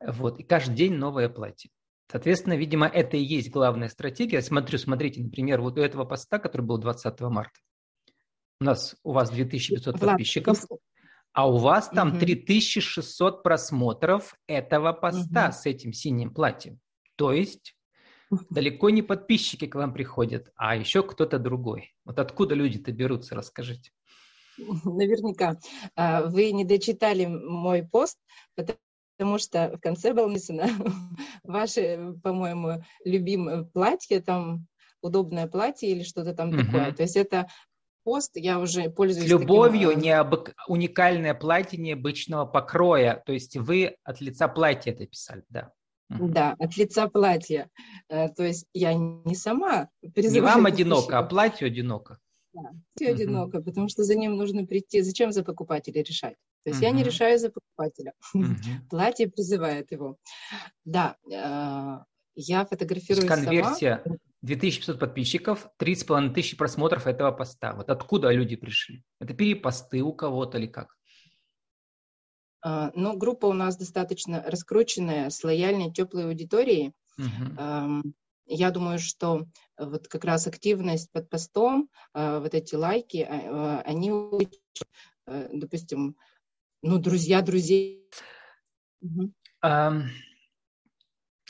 Вот, 0.00 0.38
и 0.38 0.44
каждый 0.44 0.76
день 0.76 0.94
новое 0.94 1.28
платье. 1.28 1.70
Соответственно, 2.10 2.54
видимо, 2.54 2.86
это 2.86 3.16
и 3.16 3.22
есть 3.22 3.50
главная 3.50 3.88
стратегия. 3.88 4.40
Смотрю, 4.40 4.78
смотрите, 4.78 5.22
например, 5.22 5.60
вот 5.60 5.78
у 5.78 5.82
этого 5.82 6.04
поста, 6.04 6.38
который 6.38 6.62
был 6.62 6.78
20 6.78 7.20
марта. 7.20 7.58
У 8.60 8.64
нас, 8.64 8.96
у 9.02 9.12
вас 9.12 9.30
2500 9.30 10.00
подписчиков. 10.00 10.64
А 11.38 11.48
у 11.48 11.56
вас 11.56 11.88
там 11.88 12.08
угу. 12.08 12.18
3600 12.18 13.44
просмотров 13.44 14.34
этого 14.48 14.92
поста 14.92 15.44
угу. 15.44 15.52
с 15.52 15.66
этим 15.66 15.92
синим 15.92 16.34
платьем. 16.34 16.80
То 17.14 17.32
есть 17.32 17.76
далеко 18.50 18.90
не 18.90 19.02
подписчики 19.02 19.68
к 19.68 19.76
вам 19.76 19.92
приходят, 19.92 20.50
а 20.56 20.74
еще 20.74 21.04
кто-то 21.04 21.38
другой. 21.38 21.94
Вот 22.04 22.18
откуда 22.18 22.56
люди-то 22.56 22.90
берутся, 22.90 23.36
расскажите. 23.36 23.92
Наверняка. 24.58 25.60
А, 25.94 26.24
вы 26.24 26.50
не 26.50 26.64
дочитали 26.64 27.26
мой 27.26 27.84
пост, 27.84 28.18
потому 28.56 29.38
что 29.38 29.76
в 29.76 29.80
конце 29.80 30.14
было 30.14 30.26
написано 30.26 30.66
ваше, 31.44 32.14
по-моему, 32.20 32.82
любимое 33.04 33.62
платье, 33.62 34.20
там 34.20 34.66
удобное 35.02 35.46
платье 35.46 35.88
или 35.88 36.02
что-то 36.02 36.34
там 36.34 36.48
угу. 36.48 36.64
такое. 36.64 36.92
То 36.92 37.02
есть 37.04 37.16
это 37.16 37.46
пост, 38.04 38.32
я 38.36 38.58
уже 38.58 38.90
пользуюсь... 38.90 39.26
С 39.26 39.30
любовью 39.30 39.88
таким... 39.88 40.02
необык... 40.02 40.54
уникальное 40.66 41.34
платье 41.34 41.78
необычного 41.78 42.46
покроя, 42.46 43.22
то 43.24 43.32
есть 43.32 43.56
вы 43.56 43.96
от 44.04 44.20
лица 44.20 44.48
платья 44.48 44.92
это 44.92 45.06
писали, 45.06 45.44
да? 45.48 45.72
Да, 46.08 46.56
от 46.58 46.76
лица 46.76 47.06
платья. 47.08 47.68
Э, 48.08 48.28
то 48.28 48.42
есть 48.42 48.66
я 48.72 48.94
не 48.94 49.34
сама. 49.34 49.90
Не 50.02 50.40
вам 50.40 50.66
одиноко, 50.66 51.18
а 51.18 51.22
платью 51.22 51.66
одиноко. 51.66 52.18
Да, 52.54 52.70
все 52.96 53.10
одиноко, 53.10 53.60
потому 53.60 53.88
что 53.88 54.04
за 54.04 54.14
ним 54.14 54.36
нужно 54.36 54.64
прийти. 54.64 55.02
Зачем 55.02 55.32
за 55.32 55.44
покупателя 55.44 56.02
решать? 56.02 56.36
То 56.64 56.70
есть 56.70 56.80
uh-huh. 56.80 56.86
я 56.86 56.90
не 56.92 57.02
решаю 57.02 57.38
за 57.38 57.50
покупателя. 57.50 58.14
Uh-huh. 58.34 58.54
Платье 58.90 59.28
призывает 59.28 59.92
его. 59.92 60.16
Да, 60.84 61.16
э, 61.30 62.04
я 62.34 62.64
фотографирую 62.64 63.28
конверсия 63.28 64.00
сама. 64.02 64.16
2500 64.42 65.00
подписчиков, 65.00 65.68
30,5 65.80 66.32
тысячи 66.32 66.56
просмотров 66.56 67.06
этого 67.06 67.32
поста. 67.32 67.74
Вот 67.74 67.90
откуда 67.90 68.30
люди 68.30 68.56
пришли? 68.56 69.02
Это 69.20 69.34
перепосты 69.34 70.02
у 70.02 70.12
кого-то 70.12 70.58
или 70.58 70.66
как? 70.66 70.96
А, 72.60 72.92
ну, 72.94 73.16
группа 73.16 73.46
у 73.46 73.52
нас 73.52 73.76
достаточно 73.76 74.42
раскрученная, 74.46 75.30
с 75.30 75.42
лояльной, 75.42 75.92
теплой 75.92 76.26
аудиторией. 76.26 76.92
Угу. 77.18 78.12
Я 78.50 78.70
думаю, 78.70 78.98
что 78.98 79.46
вот 79.76 80.08
как 80.08 80.24
раз 80.24 80.46
активность 80.46 81.12
под 81.12 81.28
постом, 81.28 81.90
а, 82.14 82.40
вот 82.40 82.54
эти 82.54 82.74
лайки, 82.74 83.26
а, 83.28 83.82
они, 83.84 84.10
э, 85.26 85.48
допустим, 85.52 86.16
ну, 86.82 86.98
друзья 86.98 87.42
друзей. 87.42 88.08
Угу. 89.02 89.32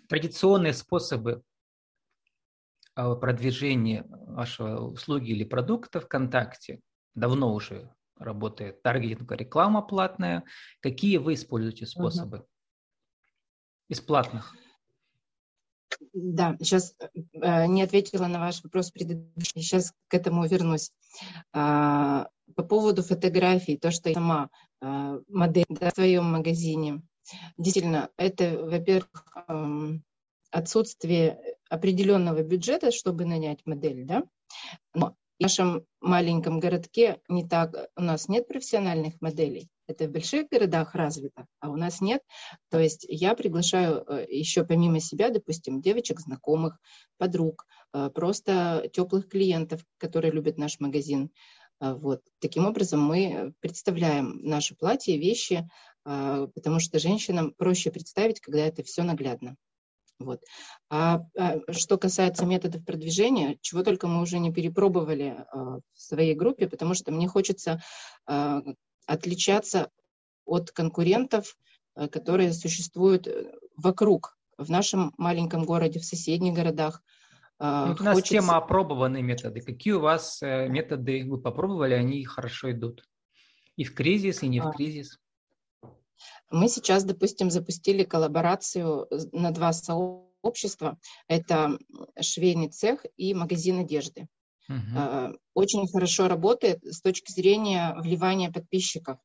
Традиционные 0.09 0.73
способы 0.73 1.43
продвижения 3.21 4.05
вашего 4.09 4.81
услуги 4.91 5.31
или 5.31 5.45
продукта 5.45 6.01
ВКонтакте 6.01 6.81
давно 7.15 7.55
уже 7.55 7.91
работает 8.19 8.83
таргетинг, 8.83 9.31
реклама 9.33 9.83
платная. 9.83 10.45
Какие 10.81 11.19
вы 11.19 11.35
используете 11.35 11.87
способы 11.87 12.39
угу. 12.39 12.47
из 13.89 14.01
платных? 14.01 14.55
Да, 16.13 16.57
сейчас 16.61 16.95
э, 16.99 17.67
не 17.67 17.83
ответила 17.83 18.27
на 18.27 18.41
ваш 18.41 18.63
вопрос 18.63 18.91
предыдущий, 18.91 19.63
сейчас 19.63 19.95
к 20.09 20.15
этому 20.15 20.47
вернусь. 20.47 20.93
А, 21.53 22.29
по 22.55 22.63
поводу 22.63 23.03
фотографий, 23.03 23.77
то, 23.77 23.91
что 23.91 24.09
я 24.09 24.15
сама 24.15 24.51
а, 24.81 25.19
модель 25.29 25.65
да, 25.69 25.91
в 25.91 25.95
своем 25.95 26.25
магазине, 26.25 27.03
действительно, 27.57 28.11
это, 28.17 28.59
во-первых, 28.59 29.25
э, 29.49 29.99
отсутствие 30.51 31.58
определенного 31.69 32.43
бюджета, 32.43 32.91
чтобы 32.91 33.25
нанять 33.25 33.61
модель, 33.67 34.05
да, 34.05 34.25
но 34.95 35.15
в 35.39 35.43
нашем 35.43 35.85
маленьком 36.01 36.59
городке 36.59 37.21
не 37.29 37.47
так, 37.47 37.75
у 37.97 38.03
нас 38.03 38.29
нет 38.29 38.49
профессиональных 38.49 39.21
моделей. 39.21 39.69
Это 39.87 40.07
в 40.07 40.11
больших 40.11 40.49
городах 40.49 40.95
развито, 40.95 41.47
а 41.61 41.71
у 41.71 41.77
нас 41.77 42.01
нет. 42.01 42.23
То 42.71 42.79
есть 42.79 43.07
я 43.09 43.35
приглашаю 43.35 44.05
э, 44.07 44.27
еще 44.29 44.65
помимо 44.65 45.01
себя, 45.01 45.31
допустим, 45.31 45.81
девочек, 45.81 46.21
знакомых, 46.21 46.79
подруг, 47.17 47.67
э, 47.95 48.11
просто 48.13 48.91
теплых 48.93 49.29
клиентов, 49.29 49.81
которые 49.97 50.33
любят 50.33 50.59
наш 50.59 50.81
магазин. 50.81 51.31
Э, 51.81 51.95
вот. 51.95 52.21
Таким 52.41 52.67
образом 52.67 53.01
мы 53.01 53.55
представляем 53.61 54.41
наши 54.43 54.75
платья, 54.75 55.17
вещи, 55.17 55.69
потому 56.05 56.81
что 56.81 56.99
женщинам 56.99 57.53
проще 57.59 57.91
представить, 57.91 58.41
когда 58.41 58.61
это 58.61 58.83
все 58.83 59.03
наглядно. 59.03 59.57
Вот. 60.19 60.41
А, 60.91 61.23
а 61.37 61.73
что 61.73 61.97
касается 61.97 62.45
методов 62.45 62.85
продвижения, 62.85 63.57
чего 63.61 63.83
только 63.83 64.09
мы 64.09 64.21
уже 64.21 64.39
не 64.39 64.53
перепробовали 64.53 65.45
а, 65.53 65.79
в 65.79 65.83
своей 65.95 66.35
группе, 66.35 66.69
потому 66.69 66.95
что 66.95 67.13
мне 67.13 67.29
хочется 67.29 67.81
а, 68.27 68.63
отличаться 69.07 69.91
от 70.45 70.71
конкурентов, 70.73 71.57
а, 71.95 72.09
которые 72.09 72.53
существуют 72.53 73.27
э, 73.27 73.53
вокруг, 73.77 74.37
в 74.57 74.71
нашем 74.71 75.13
маленьком 75.19 75.65
городе, 75.65 76.01
в 76.01 76.05
соседних 76.05 76.55
городах. 76.55 77.03
А, 77.59 77.87
ну, 77.87 77.93
вот 77.93 78.01
у 78.01 78.05
нас 78.05 78.23
тема 78.23 78.57
опробованные 78.57 79.23
методы. 79.23 79.61
Какие 79.61 79.95
у 79.95 80.01
вас 80.01 80.43
э, 80.43 80.69
методы 80.69 81.25
вы 81.27 81.41
попробовали, 81.41 81.95
они 81.95 82.25
хорошо 82.25 82.71
идут? 82.71 83.05
И 83.77 83.85
в 83.85 83.95
кризис, 83.95 84.43
и 84.43 84.49
не 84.49 84.61
в 84.61 84.69
а. 84.69 84.73
кризис? 84.73 85.19
Мы 86.51 86.69
сейчас, 86.69 87.05
допустим, 87.05 87.51
запустили 87.51 88.05
коллаборацию 88.05 89.09
на 89.33 89.51
два 89.51 89.73
сообщества. 89.73 90.99
Это 91.27 91.79
швейный 92.21 92.69
цех 92.69 93.05
и 93.17 93.35
магазин 93.35 93.81
одежды. 93.81 94.29
Угу. 94.69 95.39
Очень 95.55 95.89
хорошо 95.89 96.29
работает 96.29 96.85
с 96.85 97.01
точки 97.01 97.33
зрения 97.33 97.97
вливания 97.99 98.51
подписчиков. 98.51 99.19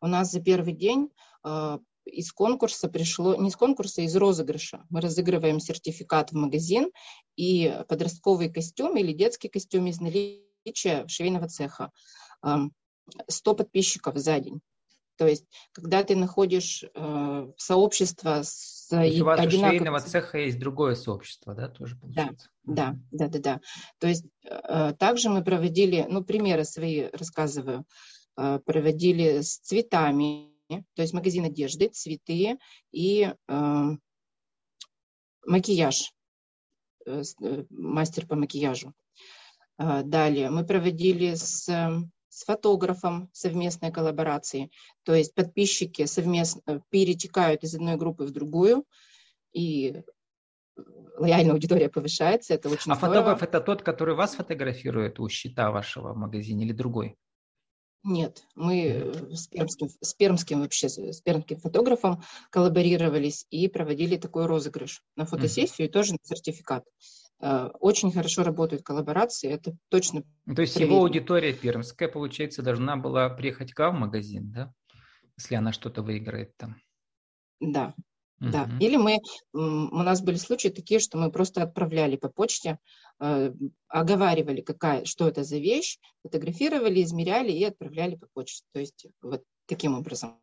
У 0.00 0.06
нас 0.06 0.30
за 0.32 0.40
первый 0.40 0.72
день 0.72 1.10
а, 1.42 1.78
из 2.04 2.32
конкурса 2.32 2.88
пришло, 2.88 3.34
не 3.36 3.48
из 3.48 3.56
конкурса, 3.56 4.00
а 4.00 4.04
из 4.04 4.16
розыгрыша. 4.16 4.84
Мы 4.88 5.00
разыгрываем 5.00 5.60
сертификат 5.60 6.32
в 6.32 6.34
магазин 6.34 6.90
и 7.36 7.82
подростковый 7.88 8.50
костюм 8.50 8.96
или 8.96 9.12
детский 9.12 9.48
костюм 9.48 9.86
из 9.86 10.00
наличия 10.00 11.06
швейного 11.06 11.48
цеха. 11.48 11.92
100 13.28 13.54
подписчиков 13.54 14.16
за 14.16 14.40
день. 14.40 14.60
То 15.20 15.28
есть, 15.28 15.44
когда 15.72 16.02
ты 16.02 16.16
находишь 16.16 16.82
э, 16.82 17.52
сообщество 17.58 18.40
с 18.42 18.86
То 18.88 19.02
есть 19.02 19.20
у 19.20 19.26
вас 19.26 19.38
одинаковым... 19.38 19.66
у 19.66 19.68
швейного 19.68 20.00
цеха 20.00 20.38
есть 20.38 20.58
другое 20.58 20.94
сообщество, 20.94 21.54
да, 21.54 21.68
тоже 21.68 21.98
получается? 21.98 22.48
Да, 22.64 22.96
да, 23.10 23.28
да, 23.28 23.28
да, 23.28 23.38
да. 23.38 23.60
То 23.98 24.06
есть, 24.06 24.24
э, 24.44 24.94
также 24.98 25.28
мы 25.28 25.44
проводили, 25.44 26.06
ну, 26.08 26.24
примеры 26.24 26.64
свои 26.64 27.10
рассказываю, 27.12 27.84
э, 28.38 28.60
проводили 28.64 29.42
с 29.42 29.58
цветами, 29.58 30.54
то 30.94 31.02
есть 31.02 31.12
магазин 31.12 31.44
одежды, 31.44 31.88
цветы 31.88 32.56
и 32.90 33.34
э, 33.46 33.88
макияж, 35.44 36.14
э, 37.04 37.22
э 37.42 37.64
мастер 37.68 38.26
по 38.26 38.36
макияжу. 38.36 38.94
Э, 39.76 40.02
далее 40.02 40.48
мы 40.48 40.64
проводили 40.64 41.34
с 41.34 41.68
с 42.40 42.44
фотографом 42.44 43.28
совместной 43.34 43.92
коллаборации. 43.92 44.70
То 45.02 45.14
есть 45.14 45.34
подписчики 45.34 46.06
совместно 46.06 46.62
э, 46.66 46.80
перетекают 46.88 47.64
из 47.64 47.74
одной 47.74 47.96
группы 47.96 48.24
в 48.24 48.30
другую, 48.30 48.84
и 49.52 50.02
лояльная 51.18 51.52
аудитория 51.52 51.90
повышается. 51.90 52.54
Это 52.54 52.70
очень 52.70 52.92
а 52.92 52.94
здорово. 52.94 53.14
фотограф 53.14 53.42
это 53.42 53.60
тот, 53.60 53.82
который 53.82 54.14
вас 54.14 54.36
фотографирует 54.36 55.20
у 55.20 55.28
счета 55.28 55.70
вашего 55.70 56.14
магазина 56.14 56.62
или 56.62 56.72
другой? 56.72 57.18
Нет, 58.04 58.42
мы 58.54 58.86
э, 58.86 59.34
с 59.34 59.46
пермским, 59.46 59.90
с 60.00 60.14
пермским 60.14 60.60
вообще, 60.62 60.88
с 60.88 61.20
пермским 61.20 61.58
фотографом 61.58 62.22
коллаборировались 62.48 63.46
и 63.50 63.68
проводили 63.68 64.16
такой 64.16 64.46
розыгрыш 64.46 65.02
на 65.16 65.26
фотосессию 65.26 65.86
mm-hmm. 65.86 65.90
и 65.90 65.92
тоже 65.92 66.12
на 66.12 66.18
сертификат. 66.22 66.84
Э, 67.40 67.70
очень 67.80 68.12
хорошо 68.12 68.42
работают 68.42 68.82
коллаборации, 68.82 69.50
это 69.50 69.74
точно. 69.88 70.24
Ну, 70.44 70.54
то 70.54 70.62
есть 70.62 70.74
проверено. 70.74 70.94
его 70.94 71.04
аудитория 71.04 71.52
пермская, 71.52 72.08
получается, 72.08 72.62
должна 72.62 72.96
была 72.96 73.30
приехать 73.30 73.72
к 73.72 73.90
в 73.90 73.94
магазин, 73.94 74.52
да? 74.52 74.72
Если 75.38 75.54
она 75.54 75.72
что-то 75.72 76.02
выиграет 76.02 76.54
там. 76.58 76.76
Да, 77.60 77.94
uh 78.42 78.50
да. 78.50 78.68
Или 78.78 78.96
мы, 78.96 79.18
у 79.52 80.02
нас 80.02 80.22
были 80.22 80.36
случаи 80.36 80.68
такие, 80.68 81.00
что 81.00 81.16
мы 81.16 81.30
просто 81.30 81.62
отправляли 81.62 82.16
по 82.16 82.28
почте, 82.28 82.78
э, 83.20 83.52
оговаривали, 83.88 84.60
какая, 84.60 85.06
что 85.06 85.26
это 85.26 85.42
за 85.42 85.56
вещь, 85.56 85.98
фотографировали, 86.22 87.02
измеряли 87.02 87.52
и 87.52 87.64
отправляли 87.64 88.16
по 88.16 88.26
почте. 88.34 88.64
То 88.72 88.80
есть 88.80 89.06
вот 89.22 89.42
таким 89.66 89.96
образом. 89.96 90.38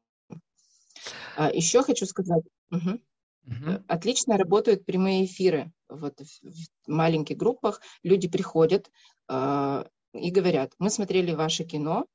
А 1.35 1.51
еще 1.51 1.83
хочу 1.83 2.07
сказать, 2.07 2.43
угу. 2.71 2.99
Угу. 3.47 3.83
Отлично 3.87 4.37
работают 4.37 4.85
прямые 4.85 5.25
эфиры. 5.25 5.71
Вот 5.89 6.19
в 6.19 6.87
маленьких 6.87 7.37
группах 7.37 7.81
люди 8.03 8.27
приходят 8.27 8.91
э, 9.29 9.83
и 10.13 10.31
говорят, 10.31 10.73
мы 10.79 10.89
смотрели 10.89 11.33
ваше 11.33 11.63
кино, 11.63 12.05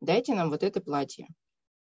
дайте 0.00 0.34
нам 0.34 0.50
вот 0.50 0.62
это 0.62 0.80
платье. 0.80 1.28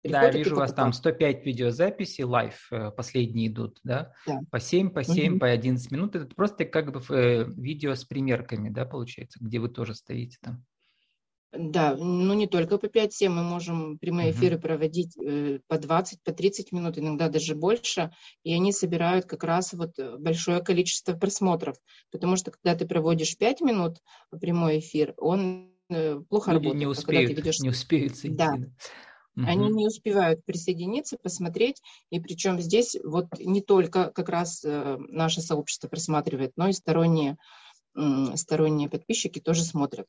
Приходят 0.04 0.32
да, 0.32 0.38
я 0.38 0.44
вижу 0.44 0.56
у 0.56 0.60
вас 0.60 0.74
там 0.74 0.94
105 0.94 1.46
видеозаписей, 1.46 2.26
live 2.26 2.68
э, 2.72 2.92
последние 2.92 3.48
идут, 3.48 3.80
да? 3.84 4.14
да. 4.26 4.42
По 4.52 4.60
7, 4.60 4.90
по 4.90 5.04
7, 5.04 5.34
угу. 5.34 5.40
по 5.40 5.50
11 5.50 5.92
минут. 5.92 6.16
Это 6.16 6.36
просто 6.36 6.66
как 6.66 6.92
бы 6.92 7.02
э, 7.16 7.46
видео 7.46 7.96
с 7.96 8.04
примерками, 8.04 8.70
да, 8.70 8.86
получается, 8.86 9.40
где 9.42 9.60
вы 9.60 9.70
тоже 9.70 9.96
стоите 9.96 10.38
там. 10.42 10.66
Да, 11.54 11.96
ну 11.96 12.34
не 12.34 12.46
только 12.46 12.78
по 12.78 12.88
5-7, 12.88 13.30
мы 13.30 13.42
можем 13.42 13.98
прямые 13.98 14.32
эфиры 14.32 14.58
uh-huh. 14.58 14.62
проводить 14.62 15.18
э, 15.18 15.60
по 15.68 15.78
20, 15.78 16.22
по 16.22 16.34
30 16.34 16.74
минут, 16.74 16.98
иногда 16.98 17.30
даже 17.30 17.56
больше, 17.56 18.12
и 18.44 18.54
они 18.54 18.74
собирают 18.74 19.26
как 19.26 19.46
раз 19.46 19.72
вот 19.72 19.98
э, 19.98 20.18
большое 20.18 20.62
количество 20.62 21.14
просмотров, 21.14 21.78
потому 22.12 22.36
что 22.36 22.52
когда 22.52 22.76
ты 22.76 22.86
проводишь 22.86 23.38
5 23.38 23.62
минут 23.62 24.00
прямой 24.42 24.80
эфир, 24.80 25.14
он 25.18 25.72
э, 25.90 26.20
плохо 26.30 26.52
Люди 26.52 26.66
работает. 26.66 26.80
не 26.80 26.86
успеют, 26.86 27.32
ведешь... 27.32 27.60
не 27.60 27.70
успеют 27.70 28.18
зайти. 28.18 28.36
Да. 28.36 28.54
Угу. 29.38 29.46
Они 29.48 29.70
не 29.70 29.88
успевают 29.88 30.44
присоединиться, 30.44 31.18
посмотреть, 31.18 31.82
и 32.10 32.20
причем 32.20 32.60
здесь 32.60 32.98
вот 33.06 33.28
не 33.40 33.62
только 33.62 34.12
как 34.12 34.28
раз 34.28 34.66
наше 34.66 35.42
сообщество 35.42 35.88
просматривает, 35.88 36.52
но 36.58 36.68
и 36.68 36.74
сторонние, 36.74 37.38
сторонние 38.36 38.90
подписчики 38.90 39.40
тоже 39.40 39.64
смотрят. 39.64 40.08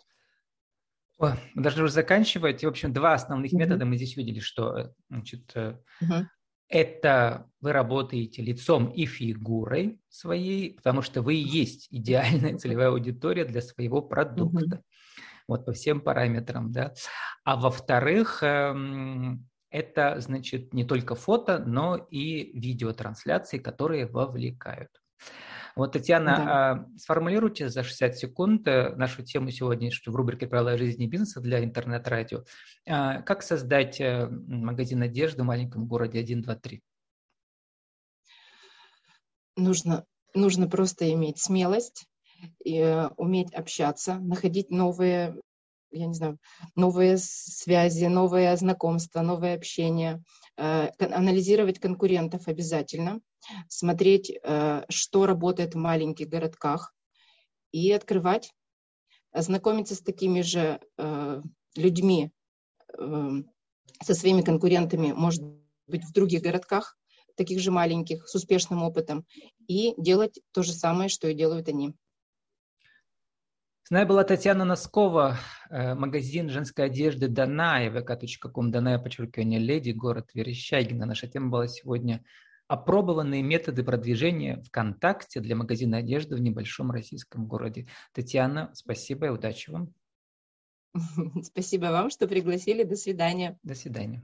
Мы 1.19 1.37
должны 1.63 1.83
уже 1.83 1.93
заканчивать. 1.93 2.63
В 2.63 2.69
общем, 2.69 2.93
два 2.93 3.15
основных 3.15 3.53
mm-hmm. 3.53 3.59
метода 3.59 3.85
мы 3.85 3.97
здесь 3.97 4.17
видели, 4.17 4.41
что 4.41 4.77
э, 4.79 4.93
значит, 5.11 5.53
mm-hmm. 5.55 6.25
это 6.69 7.47
вы 7.61 7.73
работаете 7.73 8.43
лицом 8.43 8.87
и 8.87 9.05
фигурой 9.07 10.01
своей, 10.09 10.75
потому 10.75 11.03
что 11.03 11.23
вы 11.23 11.35
и 11.35 11.49
есть 11.49 11.89
идеальная 11.91 12.57
целевая 12.59 12.89
аудитория 12.89 13.45
для 13.45 13.63
своего 13.63 14.01
продукта. 14.01 14.77
Mm-hmm. 14.77 14.83
Вот 15.49 15.65
по 15.65 15.73
всем 15.73 16.01
параметрам, 16.03 16.71
да. 16.71 16.93
А 17.43 17.57
во-вторых, 17.57 18.43
эм, 18.43 19.49
это, 19.71 20.21
значит, 20.21 20.75
не 20.75 20.85
только 20.85 21.15
фото, 21.15 21.59
но 21.59 21.97
и 21.97 22.59
видеотрансляции, 22.59 23.59
которые 23.59 24.07
вовлекают. 24.07 24.91
Вот, 25.77 25.93
Татьяна, 25.93 26.37
да. 26.37 26.71
а, 26.73 26.99
сформулируйте 26.99 27.69
за 27.69 27.85
60 27.85 28.17
секунд 28.17 28.67
э, 28.67 28.97
нашу 28.97 29.23
тему 29.23 29.51
сегодняшнюю 29.51 30.13
в 30.13 30.17
рубрике 30.17 30.49
«Правила 30.49 30.77
жизни 30.77 31.05
и 31.05 31.09
бизнеса» 31.09 31.41
для 31.41 31.63
интернет-радио. 31.63 32.43
А, 32.89 33.23
как 33.23 33.43
создать 33.43 34.01
э, 34.01 34.27
магазин 34.29 35.03
одежды 35.03 35.43
в 35.43 35.47
маленьком 35.47 35.87
городе 35.87 36.19
1, 36.19 36.43
2, 36.43 36.55
3? 36.57 36.83
Нужно, 39.57 40.05
нужно 40.35 40.69
просто 40.69 41.13
иметь 41.13 41.39
смелость, 41.39 42.07
и, 42.65 42.79
э, 42.79 43.09
уметь 43.17 43.55
общаться, 43.55 44.15
находить 44.19 44.71
новые 44.71 45.37
я 45.91 46.07
не 46.07 46.15
знаю, 46.15 46.39
новые 46.75 47.17
связи, 47.19 48.07
новые 48.07 48.55
знакомства, 48.57 49.23
новое 49.23 49.55
общение, 49.55 50.15
э, 50.17 50.21
анализировать 50.59 51.79
конкурентов 51.79 52.49
обязательно, 52.49 53.21
смотреть, 53.68 54.31
э, 54.31 54.83
что 54.88 55.27
работает 55.27 55.75
в 55.75 55.79
маленьких 55.79 56.29
городках 56.29 56.94
и 57.73 57.92
открывать, 57.92 58.53
знакомиться 59.33 59.94
с 59.94 60.01
такими 60.01 60.40
же 60.40 60.81
э, 60.97 61.42
людьми, 61.77 62.33
со 62.97 64.14
своими 64.14 64.42
конкурентами, 64.42 65.12
может 65.12 65.42
быть, 65.87 66.05
в 66.05 66.12
других 66.12 66.42
городках, 66.42 66.97
таких 67.37 67.61
же 67.61 67.71
маленьких, 67.71 68.29
с 68.29 68.35
успешным 68.35 68.83
опытом, 68.83 69.27
и 69.68 69.94
делать 69.97 70.40
то 70.53 70.62
же 70.62 70.73
самое, 70.73 71.09
что 71.09 71.29
и 71.29 71.35
делают 71.35 71.68
они. 71.68 71.94
С 73.88 73.90
нами 73.90 74.07
была 74.07 74.22
Татьяна 74.22 74.66
Носкова, 74.66 75.38
э, 75.70 75.94
магазин 75.94 76.51
женской 76.51 76.85
одежды 76.85 77.27
Даная, 77.27 77.90
vk.com, 77.90 78.70
Даная, 78.70 78.98
подчеркивание, 78.98 79.59
леди, 79.59 79.92
город 79.92 80.29
Верещагина. 80.35 81.07
Наша 81.07 81.27
тема 81.27 81.48
была 81.48 81.68
сегодня 81.68 82.22
опробованные 82.66 83.42
методы 83.42 83.83
продвижения 83.83 84.62
ВКонтакте 84.66 85.40
для 85.40 85.57
магазина 85.57 85.96
одежды 85.96 86.37
в 86.37 86.40
небольшом 86.42 86.90
российском 86.90 87.46
городе. 87.46 87.87
Татьяна, 88.12 88.70
спасибо 88.74 89.29
и 89.29 89.31
удачи 89.31 89.70
вам. 89.70 89.94
Спасибо 91.42 91.87
вам, 91.87 92.11
что 92.11 92.29
пригласили. 92.29 92.83
До 92.83 92.94
свидания. 92.94 93.59
До 93.62 93.74
свидания. 93.74 94.22